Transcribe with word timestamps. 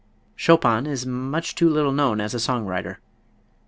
Chopin 0.35 0.87
is 0.87 1.05
much 1.05 1.53
too 1.53 1.69
little 1.69 1.91
known 1.91 2.19
as 2.21 2.33
a 2.33 2.39
song 2.39 2.65
writer. 2.65 2.97